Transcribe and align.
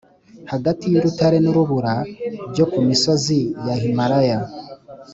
hagati 0.51 0.85
y’urutare 0.87 1.37
n’urubura 1.41 1.93
byo 2.51 2.65
ku 2.71 2.79
misozi 2.87 3.39
ya 3.67 3.75
himalaya. 3.81 4.39